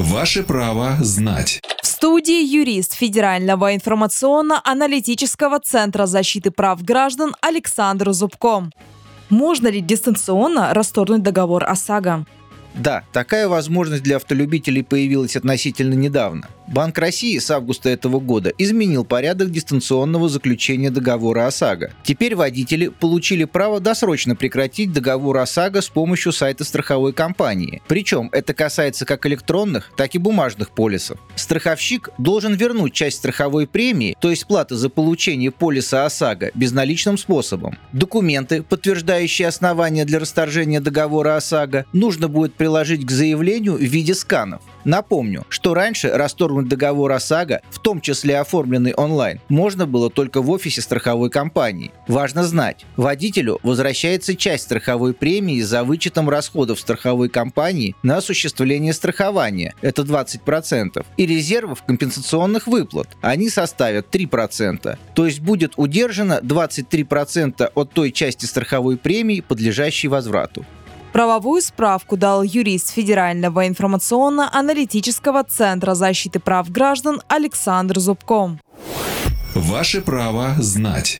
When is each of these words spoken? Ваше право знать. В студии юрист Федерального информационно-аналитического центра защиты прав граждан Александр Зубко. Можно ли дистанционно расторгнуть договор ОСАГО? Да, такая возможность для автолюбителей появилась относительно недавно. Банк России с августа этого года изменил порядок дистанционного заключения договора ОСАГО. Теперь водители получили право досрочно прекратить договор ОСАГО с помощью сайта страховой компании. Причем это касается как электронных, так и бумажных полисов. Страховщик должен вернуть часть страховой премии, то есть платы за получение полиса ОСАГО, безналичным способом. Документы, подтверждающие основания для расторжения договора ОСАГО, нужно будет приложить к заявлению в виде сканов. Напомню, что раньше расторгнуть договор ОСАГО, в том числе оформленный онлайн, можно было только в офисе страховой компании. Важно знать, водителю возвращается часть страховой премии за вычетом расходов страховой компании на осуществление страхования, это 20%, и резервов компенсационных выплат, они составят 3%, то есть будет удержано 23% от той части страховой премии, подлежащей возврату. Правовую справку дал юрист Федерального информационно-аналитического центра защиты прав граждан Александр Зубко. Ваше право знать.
Ваше 0.00 0.42
право 0.42 0.96
знать. 1.00 1.60
В 1.82 1.86
студии 1.86 2.42
юрист 2.42 2.94
Федерального 2.94 3.74
информационно-аналитического 3.74 5.60
центра 5.60 6.06
защиты 6.06 6.50
прав 6.50 6.82
граждан 6.82 7.36
Александр 7.42 8.12
Зубко. 8.12 8.70
Можно 9.28 9.68
ли 9.68 9.82
дистанционно 9.82 10.72
расторгнуть 10.72 11.22
договор 11.22 11.64
ОСАГО? 11.64 12.24
Да, 12.72 13.04
такая 13.12 13.46
возможность 13.46 14.02
для 14.02 14.16
автолюбителей 14.16 14.82
появилась 14.82 15.36
относительно 15.36 15.92
недавно. 15.92 16.48
Банк 16.70 16.98
России 16.98 17.36
с 17.36 17.50
августа 17.50 17.88
этого 17.88 18.20
года 18.20 18.52
изменил 18.56 19.04
порядок 19.04 19.50
дистанционного 19.50 20.28
заключения 20.28 20.90
договора 20.90 21.48
ОСАГО. 21.48 21.90
Теперь 22.04 22.36
водители 22.36 22.86
получили 22.86 23.42
право 23.42 23.80
досрочно 23.80 24.36
прекратить 24.36 24.92
договор 24.92 25.38
ОСАГО 25.38 25.80
с 25.80 25.88
помощью 25.88 26.30
сайта 26.30 26.62
страховой 26.62 27.12
компании. 27.12 27.82
Причем 27.88 28.28
это 28.30 28.54
касается 28.54 29.04
как 29.04 29.26
электронных, 29.26 29.90
так 29.96 30.14
и 30.14 30.18
бумажных 30.18 30.70
полисов. 30.70 31.18
Страховщик 31.34 32.10
должен 32.18 32.54
вернуть 32.54 32.92
часть 32.92 33.16
страховой 33.16 33.66
премии, 33.66 34.16
то 34.20 34.30
есть 34.30 34.46
платы 34.46 34.76
за 34.76 34.90
получение 34.90 35.50
полиса 35.50 36.06
ОСАГО, 36.06 36.52
безналичным 36.54 37.18
способом. 37.18 37.78
Документы, 37.92 38.62
подтверждающие 38.62 39.48
основания 39.48 40.04
для 40.04 40.20
расторжения 40.20 40.80
договора 40.80 41.34
ОСАГО, 41.34 41.86
нужно 41.92 42.28
будет 42.28 42.54
приложить 42.54 43.04
к 43.04 43.10
заявлению 43.10 43.74
в 43.74 43.82
виде 43.82 44.14
сканов. 44.14 44.62
Напомню, 44.84 45.44
что 45.48 45.74
раньше 45.74 46.10
расторгнуть 46.10 46.59
договор 46.68 47.12
ОСАГО, 47.12 47.60
в 47.70 47.78
том 47.78 48.00
числе 48.00 48.38
оформленный 48.38 48.94
онлайн, 48.94 49.40
можно 49.48 49.86
было 49.86 50.10
только 50.10 50.42
в 50.42 50.50
офисе 50.50 50.80
страховой 50.80 51.30
компании. 51.30 51.92
Важно 52.08 52.44
знать, 52.44 52.84
водителю 52.96 53.58
возвращается 53.62 54.34
часть 54.34 54.64
страховой 54.64 55.14
премии 55.14 55.60
за 55.60 55.84
вычетом 55.84 56.28
расходов 56.28 56.80
страховой 56.80 57.28
компании 57.28 57.94
на 58.02 58.16
осуществление 58.18 58.92
страхования, 58.92 59.74
это 59.80 60.02
20%, 60.02 61.04
и 61.16 61.26
резервов 61.26 61.82
компенсационных 61.82 62.66
выплат, 62.66 63.08
они 63.20 63.48
составят 63.48 64.14
3%, 64.14 64.98
то 65.14 65.26
есть 65.26 65.40
будет 65.40 65.74
удержано 65.76 66.40
23% 66.42 67.70
от 67.74 67.92
той 67.92 68.12
части 68.12 68.46
страховой 68.46 68.96
премии, 68.96 69.40
подлежащей 69.40 70.08
возврату. 70.08 70.64
Правовую 71.12 71.60
справку 71.60 72.16
дал 72.16 72.42
юрист 72.42 72.90
Федерального 72.90 73.66
информационно-аналитического 73.66 75.42
центра 75.42 75.94
защиты 75.94 76.38
прав 76.38 76.70
граждан 76.70 77.20
Александр 77.28 77.98
Зубко. 77.98 78.58
Ваше 79.54 80.00
право 80.00 80.54
знать. 80.58 81.08